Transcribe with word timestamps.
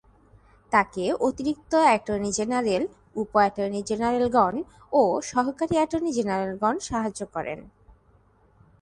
তাকে 0.71 1.03
অতিরিক্ত 1.19 1.71
attorney 1.83 2.31
general, 2.31 2.83
উপ-অ্যাটর্নি 3.15 3.81
জেনারেলগণ 3.83 4.55
ও 4.91 5.01
সহকারী 5.21 5.75
অ্যাটর্নি 5.75 6.11
জেনারেলগণ 6.11 6.75
সাহায্য 6.79 7.21
করেন। 7.33 7.59